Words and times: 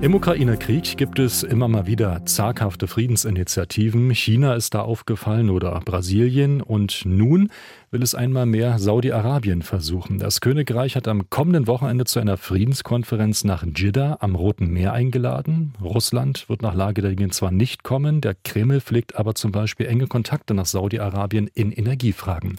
Im 0.00 0.14
Ukraine-Krieg 0.14 0.98
gibt 0.98 1.18
es 1.18 1.42
immer 1.42 1.66
mal 1.68 1.86
wieder 1.86 2.26
zaghafte 2.26 2.86
Friedensinitiativen. 2.86 4.10
China 4.10 4.54
ist 4.54 4.74
da 4.74 4.82
aufgefallen 4.82 5.48
oder 5.48 5.80
Brasilien. 5.80 6.60
Und 6.60 7.06
nun 7.06 7.48
will 7.94 8.02
es 8.02 8.16
einmal 8.16 8.44
mehr 8.44 8.80
Saudi-Arabien 8.80 9.62
versuchen. 9.62 10.18
Das 10.18 10.40
Königreich 10.40 10.96
hat 10.96 11.06
am 11.06 11.30
kommenden 11.30 11.68
Wochenende 11.68 12.04
zu 12.04 12.18
einer 12.18 12.36
Friedenskonferenz 12.36 13.44
nach 13.44 13.64
Dschidda 13.64 14.16
am 14.18 14.34
Roten 14.34 14.66
Meer 14.66 14.92
eingeladen. 14.92 15.74
Russland 15.80 16.48
wird 16.48 16.60
nach 16.60 16.74
Lage 16.74 17.02
der 17.02 17.12
Dinge 17.12 17.30
zwar 17.30 17.52
nicht 17.52 17.84
kommen, 17.84 18.20
der 18.20 18.34
Kreml 18.34 18.80
pflegt 18.80 19.14
aber 19.14 19.36
zum 19.36 19.52
Beispiel 19.52 19.86
enge 19.86 20.08
Kontakte 20.08 20.54
nach 20.54 20.66
Saudi-Arabien 20.66 21.48
in 21.54 21.70
Energiefragen. 21.70 22.58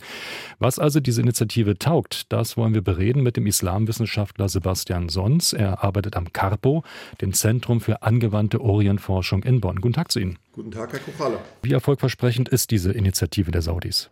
Was 0.59 0.80
also 0.80 1.02
diese 1.02 1.22
Initiative 1.22 1.77
taugt, 1.77 2.31
das 2.31 2.55
wollen 2.55 2.73
wir 2.73 2.81
bereden 2.81 3.22
mit 3.22 3.36
dem 3.36 3.45
Islamwissenschaftler 3.45 4.48
Sebastian 4.48 5.09
Sons. 5.09 5.52
Er 5.52 5.84
arbeitet 5.84 6.16
am 6.16 6.31
CARPO, 6.31 6.84
dem 7.20 7.34
Zentrum 7.35 7.81
für 7.81 8.02
angewandte 8.02 8.62
Orientforschung 8.62 9.43
in 9.43 9.62
Bonn. 9.62 9.81
Guten 9.81 9.93
Tag 9.93 10.12
zu 10.12 10.20
Ihnen. 10.20 10.39
Guten 10.53 10.71
Tag, 10.71 10.91
Herr 10.91 10.99
Kuchale. 10.99 11.39
Wie 11.62 11.73
erfolgversprechend 11.73 12.49
ist 12.49 12.71
diese 12.71 12.91
Initiative 12.91 13.52
der 13.52 13.62
Saudis? 13.62 14.09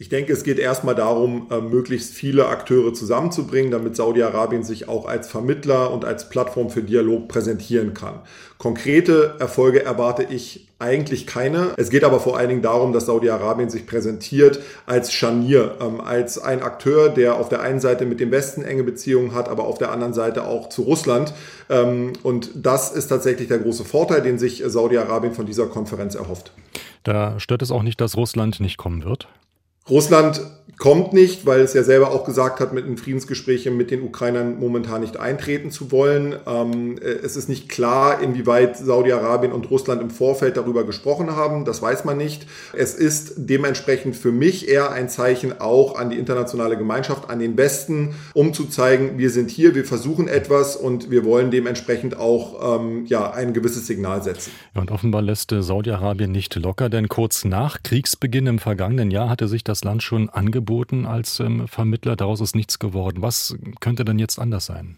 Ich 0.00 0.08
denke, 0.08 0.32
es 0.32 0.44
geht 0.44 0.60
erstmal 0.60 0.94
darum, 0.94 1.48
äh, 1.50 1.60
möglichst 1.60 2.14
viele 2.14 2.46
Akteure 2.46 2.94
zusammenzubringen, 2.94 3.72
damit 3.72 3.96
Saudi-Arabien 3.96 4.62
sich 4.62 4.88
auch 4.88 5.08
als 5.08 5.26
Vermittler 5.26 5.90
und 5.90 6.04
als 6.04 6.28
Plattform 6.28 6.70
für 6.70 6.84
Dialog 6.84 7.26
präsentieren 7.26 7.94
kann. 7.94 8.20
Konkrete 8.58 9.34
Erfolge 9.40 9.84
erwarte 9.84 10.22
ich 10.22 10.68
eigentlich 10.78 11.26
keine. 11.26 11.72
Es 11.76 11.90
geht 11.90 12.04
aber 12.04 12.20
vor 12.20 12.38
allen 12.38 12.48
Dingen 12.48 12.62
darum, 12.62 12.92
dass 12.92 13.06
Saudi-Arabien 13.06 13.70
sich 13.70 13.86
präsentiert 13.88 14.60
als 14.86 15.12
Scharnier, 15.12 15.78
ähm, 15.80 16.00
als 16.00 16.38
ein 16.38 16.62
Akteur, 16.62 17.08
der 17.08 17.34
auf 17.34 17.48
der 17.48 17.62
einen 17.62 17.80
Seite 17.80 18.06
mit 18.06 18.20
dem 18.20 18.30
Westen 18.30 18.62
enge 18.62 18.84
Beziehungen 18.84 19.34
hat, 19.34 19.48
aber 19.48 19.64
auf 19.64 19.78
der 19.78 19.90
anderen 19.90 20.14
Seite 20.14 20.44
auch 20.44 20.68
zu 20.68 20.82
Russland. 20.82 21.34
Ähm, 21.68 22.12
und 22.22 22.50
das 22.54 22.92
ist 22.92 23.08
tatsächlich 23.08 23.48
der 23.48 23.58
große 23.58 23.84
Vorteil, 23.84 24.22
den 24.22 24.38
sich 24.38 24.62
Saudi-Arabien 24.64 25.34
von 25.34 25.44
dieser 25.44 25.66
Konferenz 25.66 26.14
erhofft. 26.14 26.52
Da 27.02 27.40
stört 27.40 27.62
es 27.62 27.72
auch 27.72 27.82
nicht, 27.82 28.00
dass 28.00 28.16
Russland 28.16 28.60
nicht 28.60 28.76
kommen 28.76 29.02
wird? 29.02 29.26
Russland 29.90 30.40
kommt 30.78 31.12
nicht, 31.12 31.44
weil 31.44 31.60
es 31.60 31.74
ja 31.74 31.82
selber 31.82 32.12
auch 32.12 32.24
gesagt 32.24 32.60
hat, 32.60 32.72
mit 32.72 32.86
den 32.86 32.96
Friedensgesprächen 32.96 33.76
mit 33.76 33.90
den 33.90 34.02
Ukrainern 34.02 34.60
momentan 34.60 35.00
nicht 35.00 35.18
eintreten 35.18 35.70
zu 35.70 35.90
wollen. 35.90 36.36
Ähm, 36.46 36.98
äh, 36.98 37.04
es 37.04 37.36
ist 37.36 37.48
nicht 37.48 37.68
klar, 37.68 38.22
inwieweit 38.22 38.76
Saudi-Arabien 38.76 39.52
und 39.52 39.70
Russland 39.70 40.00
im 40.00 40.10
Vorfeld 40.10 40.56
darüber 40.56 40.84
gesprochen 40.84 41.34
haben. 41.34 41.64
Das 41.64 41.82
weiß 41.82 42.04
man 42.04 42.16
nicht. 42.16 42.46
Es 42.74 42.94
ist 42.94 43.34
dementsprechend 43.36 44.14
für 44.14 44.30
mich 44.30 44.68
eher 44.68 44.92
ein 44.92 45.08
Zeichen 45.08 45.60
auch 45.60 45.98
an 45.98 46.10
die 46.10 46.16
internationale 46.16 46.76
Gemeinschaft, 46.76 47.28
an 47.28 47.40
den 47.40 47.56
Westen, 47.56 48.14
um 48.32 48.54
zu 48.54 48.66
zeigen, 48.66 49.18
wir 49.18 49.30
sind 49.30 49.50
hier, 49.50 49.74
wir 49.74 49.84
versuchen 49.84 50.28
etwas 50.28 50.76
und 50.76 51.10
wir 51.10 51.24
wollen 51.24 51.50
dementsprechend 51.50 52.16
auch 52.16 52.78
ähm, 52.80 53.04
ja, 53.06 53.32
ein 53.32 53.52
gewisses 53.52 53.88
Signal 53.88 54.22
setzen. 54.22 54.52
Ja, 54.76 54.82
und 54.82 54.92
offenbar 54.92 55.22
lässt 55.22 55.52
Saudi-Arabien 55.58 56.30
nicht 56.30 56.54
locker, 56.54 56.88
denn 56.88 57.08
kurz 57.08 57.44
nach 57.44 57.82
Kriegsbeginn 57.82 58.46
im 58.46 58.58
vergangenen 58.60 59.10
Jahr 59.10 59.28
hatte 59.28 59.48
sich 59.48 59.64
das 59.64 59.77
Land 59.84 60.02
schon 60.02 60.28
angeboten, 60.28 60.88
angeboten 60.88 61.06
als 61.06 61.40
ähm, 61.40 61.68
Vermittler. 61.68 62.16
Daraus 62.16 62.40
ist 62.40 62.54
nichts 62.54 62.78
geworden. 62.78 63.22
Was 63.22 63.54
könnte 63.80 64.04
denn 64.04 64.18
jetzt 64.18 64.38
anders 64.38 64.66
sein? 64.66 64.96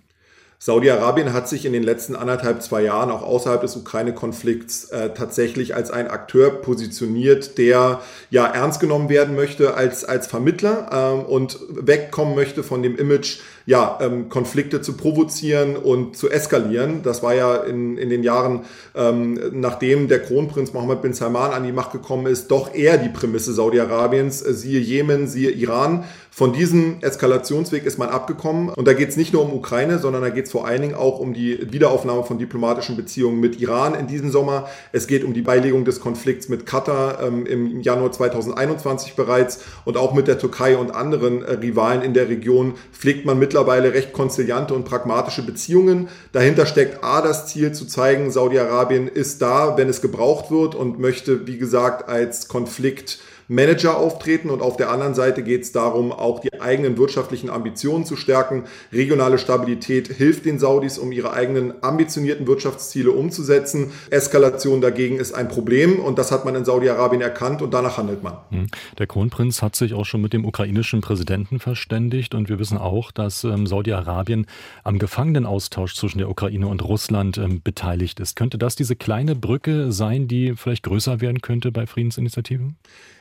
Saudi-Arabien 0.62 1.32
hat 1.32 1.48
sich 1.48 1.64
in 1.64 1.72
den 1.72 1.82
letzten 1.82 2.14
anderthalb, 2.14 2.60
zwei 2.60 2.82
Jahren 2.82 3.10
auch 3.10 3.22
außerhalb 3.22 3.62
des 3.62 3.76
Ukraine-Konflikts 3.76 4.90
äh, 4.90 5.14
tatsächlich 5.14 5.74
als 5.74 5.90
ein 5.90 6.08
Akteur 6.08 6.50
positioniert, 6.50 7.56
der 7.56 8.02
ja 8.28 8.46
ernst 8.46 8.78
genommen 8.78 9.08
werden 9.08 9.34
möchte 9.34 9.72
als, 9.72 10.04
als 10.04 10.26
Vermittler 10.26 10.90
ähm, 10.92 11.24
und 11.24 11.58
wegkommen 11.70 12.34
möchte 12.34 12.62
von 12.62 12.82
dem 12.82 12.96
Image, 12.96 13.38
ja, 13.70 14.00
ähm, 14.00 14.28
Konflikte 14.28 14.82
zu 14.82 14.94
provozieren 14.94 15.76
und 15.76 16.16
zu 16.16 16.28
eskalieren. 16.28 17.04
Das 17.04 17.22
war 17.22 17.36
ja 17.36 17.54
in, 17.54 17.96
in 17.98 18.10
den 18.10 18.24
Jahren, 18.24 18.64
ähm, 18.96 19.38
nachdem 19.52 20.08
der 20.08 20.18
Kronprinz 20.18 20.72
Mohammed 20.72 21.02
bin 21.02 21.14
Salman 21.14 21.52
an 21.52 21.62
die 21.62 21.70
Macht 21.70 21.92
gekommen 21.92 22.26
ist, 22.26 22.50
doch 22.50 22.74
eher 22.74 22.98
die 22.98 23.10
Prämisse 23.10 23.52
Saudi-Arabiens, 23.52 24.42
äh, 24.42 24.54
siehe 24.54 24.80
Jemen, 24.80 25.28
siehe 25.28 25.52
Iran. 25.52 26.02
Von 26.32 26.52
diesem 26.52 27.02
Eskalationsweg 27.02 27.84
ist 27.84 27.98
man 27.98 28.08
abgekommen. 28.08 28.70
Und 28.70 28.88
da 28.88 28.92
geht 28.92 29.10
es 29.10 29.16
nicht 29.16 29.32
nur 29.32 29.42
um 29.42 29.52
Ukraine, 29.52 29.98
sondern 29.98 30.22
da 30.22 30.30
geht 30.30 30.46
es 30.46 30.52
vor 30.52 30.66
allen 30.66 30.80
Dingen 30.80 30.94
auch 30.94 31.18
um 31.18 31.34
die 31.34 31.72
Wiederaufnahme 31.72 32.22
von 32.22 32.38
diplomatischen 32.38 32.96
Beziehungen 32.96 33.40
mit 33.40 33.60
Iran 33.60 33.94
in 33.94 34.06
diesem 34.06 34.30
Sommer. 34.30 34.68
Es 34.92 35.06
geht 35.06 35.24
um 35.24 35.34
die 35.34 35.42
Beilegung 35.42 35.84
des 35.84 36.00
Konflikts 36.00 36.48
mit 36.48 36.66
Katar 36.66 37.20
ähm, 37.22 37.46
im 37.46 37.80
Januar 37.80 38.12
2021 38.12 39.16
bereits 39.16 39.60
und 39.84 39.96
auch 39.96 40.14
mit 40.14 40.28
der 40.28 40.38
Türkei 40.38 40.76
und 40.76 40.92
anderen 40.92 41.42
äh, 41.42 41.54
Rivalen 41.54 42.00
in 42.00 42.14
der 42.14 42.28
Region 42.28 42.74
pflegt 42.92 43.26
man 43.26 43.38
mittlerweile 43.38 43.59
recht 43.92 44.12
konziliante 44.12 44.74
und 44.74 44.84
pragmatische 44.84 45.42
Beziehungen. 45.42 46.08
Dahinter 46.32 46.66
steckt 46.66 47.02
A 47.04 47.22
das 47.22 47.46
Ziel 47.46 47.72
zu 47.72 47.86
zeigen, 47.86 48.30
Saudi-Arabien 48.30 49.08
ist 49.08 49.42
da, 49.42 49.76
wenn 49.76 49.88
es 49.88 50.00
gebraucht 50.00 50.50
wird 50.50 50.74
und 50.74 50.98
möchte, 50.98 51.46
wie 51.46 51.58
gesagt, 51.58 52.08
als 52.08 52.48
Konflikt 52.48 53.18
Manager 53.50 53.96
auftreten 53.96 54.48
und 54.48 54.62
auf 54.62 54.76
der 54.76 54.90
anderen 54.90 55.14
Seite 55.14 55.42
geht 55.42 55.62
es 55.62 55.72
darum, 55.72 56.12
auch 56.12 56.38
die 56.38 56.60
eigenen 56.60 56.96
wirtschaftlichen 56.96 57.50
Ambitionen 57.50 58.04
zu 58.04 58.14
stärken. 58.14 58.66
Regionale 58.92 59.38
Stabilität 59.38 60.06
hilft 60.06 60.44
den 60.44 60.60
Saudis, 60.60 60.98
um 60.98 61.10
ihre 61.10 61.32
eigenen 61.32 61.74
ambitionierten 61.82 62.46
Wirtschaftsziele 62.46 63.10
umzusetzen. 63.10 63.90
Eskalation 64.10 64.80
dagegen 64.80 65.18
ist 65.18 65.32
ein 65.32 65.48
Problem 65.48 65.98
und 65.98 66.16
das 66.16 66.30
hat 66.30 66.44
man 66.44 66.54
in 66.54 66.64
Saudi-Arabien 66.64 67.20
erkannt 67.22 67.60
und 67.60 67.74
danach 67.74 67.98
handelt 67.98 68.22
man. 68.22 68.34
Hm. 68.50 68.68
Der 69.00 69.08
Kronprinz 69.08 69.62
hat 69.62 69.74
sich 69.74 69.94
auch 69.94 70.06
schon 70.06 70.20
mit 70.20 70.32
dem 70.32 70.44
ukrainischen 70.44 71.00
Präsidenten 71.00 71.58
verständigt 71.58 72.36
und 72.36 72.48
wir 72.48 72.60
wissen 72.60 72.78
auch, 72.78 73.10
dass 73.10 73.42
ähm, 73.42 73.66
Saudi-Arabien 73.66 74.46
am 74.84 75.00
Gefangenenaustausch 75.00 75.96
zwischen 75.96 76.18
der 76.18 76.30
Ukraine 76.30 76.68
und 76.68 76.84
Russland 76.84 77.36
ähm, 77.36 77.60
beteiligt 77.64 78.20
ist. 78.20 78.36
Könnte 78.36 78.58
das 78.58 78.76
diese 78.76 78.94
kleine 78.94 79.34
Brücke 79.34 79.90
sein, 79.90 80.28
die 80.28 80.54
vielleicht 80.54 80.84
größer 80.84 81.20
werden 81.20 81.40
könnte 81.40 81.72
bei 81.72 81.88
Friedensinitiativen? 81.88 82.76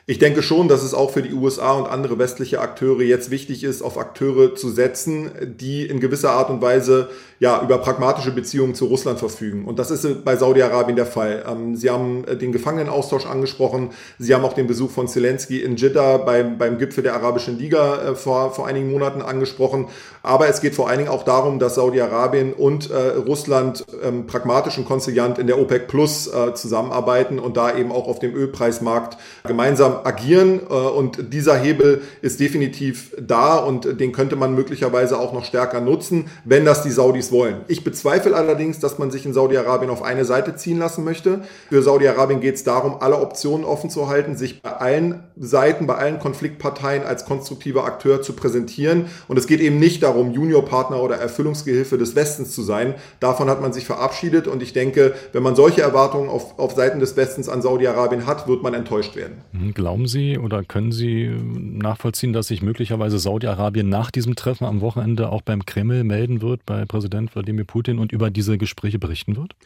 Ich 0.06 0.19
denke 0.20 0.42
schon, 0.42 0.68
dass 0.68 0.82
es 0.82 0.94
auch 0.94 1.10
für 1.10 1.22
die 1.22 1.34
USA 1.34 1.72
und 1.72 1.88
andere 1.88 2.18
westliche 2.18 2.60
Akteure 2.60 3.02
jetzt 3.02 3.30
wichtig 3.30 3.64
ist, 3.64 3.82
auf 3.82 3.98
Akteure 3.98 4.54
zu 4.54 4.70
setzen, 4.70 5.30
die 5.42 5.86
in 5.86 5.98
gewisser 5.98 6.30
Art 6.30 6.50
und 6.50 6.62
Weise 6.62 7.08
ja 7.40 7.62
über 7.62 7.78
pragmatische 7.78 8.30
Beziehungen 8.30 8.74
zu 8.74 8.84
Russland 8.84 9.18
verfügen. 9.18 9.64
Und 9.64 9.78
das 9.78 9.90
ist 9.90 10.24
bei 10.24 10.36
Saudi-Arabien 10.36 10.94
der 10.94 11.06
Fall. 11.06 11.44
Ähm, 11.50 11.74
Sie 11.74 11.88
haben 11.88 12.24
äh, 12.24 12.36
den 12.36 12.52
Gefangenenaustausch 12.52 13.24
angesprochen. 13.26 13.90
Sie 14.18 14.34
haben 14.34 14.44
auch 14.44 14.52
den 14.52 14.66
Besuch 14.66 14.90
von 14.90 15.08
Zelensky 15.08 15.62
in 15.62 15.76
Jeddah 15.76 16.18
beim, 16.18 16.58
beim 16.58 16.78
Gipfel 16.78 17.02
der 17.02 17.14
Arabischen 17.14 17.58
Liga 17.58 18.10
äh, 18.10 18.14
vor, 18.14 18.52
vor 18.52 18.66
einigen 18.66 18.90
Monaten 18.90 19.22
angesprochen. 19.22 19.88
Aber 20.22 20.48
es 20.48 20.60
geht 20.60 20.74
vor 20.74 20.88
allen 20.90 20.98
Dingen 20.98 21.10
auch 21.10 21.24
darum, 21.24 21.58
dass 21.58 21.76
Saudi-Arabien 21.76 22.52
und 22.52 22.90
äh, 22.90 22.94
Russland 23.16 23.86
ähm, 24.02 24.26
pragmatisch 24.26 24.76
und 24.76 24.84
konziliant 24.84 25.38
in 25.38 25.46
der 25.46 25.58
OPEC 25.58 25.88
Plus 25.88 26.26
äh, 26.26 26.52
zusammenarbeiten 26.52 27.38
und 27.38 27.56
da 27.56 27.74
eben 27.74 27.90
auch 27.90 28.06
auf 28.06 28.18
dem 28.18 28.34
Ölpreismarkt 28.34 29.16
gemeinsam 29.46 30.00
agieren. 30.10 30.60
Äh, 30.68 30.72
und 30.72 31.32
dieser 31.32 31.56
Hebel 31.56 32.02
ist 32.22 32.40
definitiv 32.40 33.14
da 33.20 33.56
und 33.56 34.00
den 34.00 34.12
könnte 34.12 34.36
man 34.36 34.54
möglicherweise 34.54 35.18
auch 35.18 35.32
noch 35.32 35.44
stärker 35.44 35.80
nutzen, 35.80 36.26
wenn 36.44 36.64
das 36.64 36.82
die 36.82 36.90
Saudis 36.90 37.30
wollen. 37.30 37.56
Ich 37.68 37.84
bezweifle 37.84 38.34
allerdings, 38.34 38.80
dass 38.80 38.98
man 38.98 39.10
sich 39.10 39.24
in 39.24 39.32
Saudi-Arabien 39.32 39.90
auf 39.90 40.02
eine 40.02 40.24
Seite 40.24 40.56
ziehen 40.56 40.78
lassen 40.78 41.04
möchte. 41.04 41.42
Für 41.68 41.82
Saudi-Arabien 41.82 42.40
geht 42.40 42.56
es 42.56 42.64
darum, 42.64 42.96
alle 43.00 43.18
Optionen 43.20 43.64
offen 43.64 43.90
zu 43.90 44.08
halten, 44.08 44.36
sich 44.36 44.62
bei 44.62 44.72
allen 44.72 45.20
Seiten, 45.38 45.86
bei 45.86 45.94
allen 45.94 46.18
Konfliktparteien 46.18 47.04
als 47.04 47.24
konstruktiver 47.24 47.84
Akteur 47.84 48.22
zu 48.22 48.32
präsentieren. 48.32 49.06
Und 49.28 49.38
es 49.38 49.46
geht 49.46 49.60
eben 49.60 49.78
nicht 49.78 50.02
darum, 50.02 50.32
Juniorpartner 50.32 51.02
oder 51.02 51.16
Erfüllungsgehilfe 51.16 51.98
des 51.98 52.16
Westens 52.16 52.52
zu 52.54 52.62
sein. 52.62 52.94
Davon 53.20 53.48
hat 53.48 53.60
man 53.60 53.72
sich 53.72 53.86
verabschiedet 53.86 54.48
und 54.48 54.62
ich 54.62 54.72
denke, 54.72 55.14
wenn 55.32 55.42
man 55.42 55.54
solche 55.54 55.82
Erwartungen 55.82 56.28
auf, 56.28 56.58
auf 56.58 56.74
Seiten 56.74 57.00
des 57.00 57.16
Westens 57.16 57.48
an 57.48 57.62
Saudi-Arabien 57.62 58.26
hat, 58.26 58.48
wird 58.48 58.62
man 58.62 58.74
enttäuscht 58.74 59.16
werden. 59.16 59.42
Hm, 59.52 59.74
Glauben 59.90 60.06
Sie 60.06 60.38
oder 60.38 60.62
können 60.62 60.92
Sie 60.92 61.26
nachvollziehen, 61.26 62.32
dass 62.32 62.46
sich 62.46 62.62
möglicherweise 62.62 63.18
Saudi-Arabien 63.18 63.88
nach 63.88 64.12
diesem 64.12 64.36
Treffen 64.36 64.64
am 64.64 64.82
Wochenende 64.82 65.32
auch 65.32 65.42
beim 65.42 65.66
Kreml 65.66 66.04
melden 66.04 66.42
wird, 66.42 66.64
bei 66.64 66.84
Präsident 66.84 67.34
Wladimir 67.34 67.64
Putin 67.64 67.98
und 67.98 68.12
über 68.12 68.30
diese 68.30 68.56
Gespräche 68.56 69.00
berichten 69.00 69.36
wird? 69.36 69.56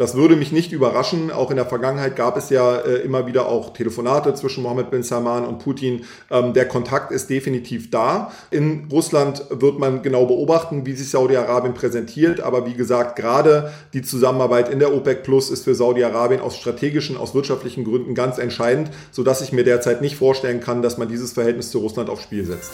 Das 0.00 0.14
würde 0.14 0.34
mich 0.34 0.50
nicht 0.50 0.72
überraschen. 0.72 1.30
Auch 1.30 1.50
in 1.50 1.56
der 1.56 1.66
Vergangenheit 1.66 2.16
gab 2.16 2.38
es 2.38 2.48
ja 2.48 2.78
äh, 2.78 3.02
immer 3.02 3.26
wieder 3.26 3.46
auch 3.50 3.74
Telefonate 3.74 4.32
zwischen 4.32 4.62
Mohammed 4.62 4.90
bin 4.90 5.02
Salman 5.02 5.44
und 5.44 5.58
Putin. 5.58 6.06
Ähm, 6.30 6.54
der 6.54 6.66
Kontakt 6.66 7.12
ist 7.12 7.28
definitiv 7.28 7.90
da. 7.90 8.32
In 8.50 8.88
Russland 8.90 9.44
wird 9.50 9.78
man 9.78 10.00
genau 10.00 10.24
beobachten, 10.24 10.86
wie 10.86 10.94
sich 10.94 11.10
Saudi-Arabien 11.10 11.74
präsentiert. 11.74 12.40
Aber 12.40 12.64
wie 12.64 12.72
gesagt, 12.72 13.16
gerade 13.16 13.74
die 13.92 14.00
Zusammenarbeit 14.00 14.70
in 14.70 14.78
der 14.78 14.94
OPEC 14.94 15.22
Plus 15.22 15.50
ist 15.50 15.64
für 15.64 15.74
Saudi-Arabien 15.74 16.40
aus 16.40 16.56
strategischen, 16.56 17.18
aus 17.18 17.34
wirtschaftlichen 17.34 17.84
Gründen 17.84 18.14
ganz 18.14 18.38
entscheidend, 18.38 18.88
sodass 19.10 19.42
ich 19.42 19.52
mir 19.52 19.64
derzeit 19.64 20.00
nicht 20.00 20.16
vorstellen 20.16 20.60
kann, 20.60 20.80
dass 20.80 20.96
man 20.96 21.08
dieses 21.08 21.32
Verhältnis 21.32 21.70
zu 21.70 21.78
Russland 21.78 22.08
aufs 22.08 22.22
Spiel 22.22 22.46
setzt. 22.46 22.70